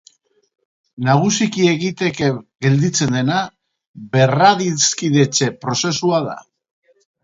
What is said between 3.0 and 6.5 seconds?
dena berradiskidetze prozesua da.